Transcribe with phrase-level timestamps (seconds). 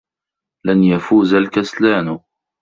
[0.65, 2.19] لَنْ يَفُوزَ الْكَسْلاَنُ.